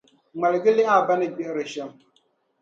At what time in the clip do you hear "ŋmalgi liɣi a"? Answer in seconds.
0.37-1.05